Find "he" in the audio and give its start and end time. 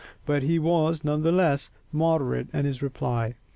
0.41-0.57